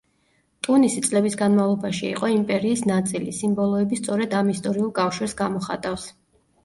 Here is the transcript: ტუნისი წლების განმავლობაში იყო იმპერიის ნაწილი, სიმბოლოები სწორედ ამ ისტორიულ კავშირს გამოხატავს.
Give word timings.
ტუნისი 0.67 1.01
წლების 1.07 1.35
განმავლობაში 1.41 2.07
იყო 2.07 2.31
იმპერიის 2.37 2.83
ნაწილი, 2.93 3.35
სიმბოლოები 3.41 4.01
სწორედ 4.01 4.35
ამ 4.41 4.51
ისტორიულ 4.55 4.91
კავშირს 5.01 5.37
გამოხატავს. 5.43 6.09